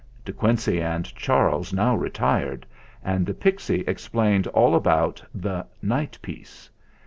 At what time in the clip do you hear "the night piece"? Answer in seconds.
5.31-6.71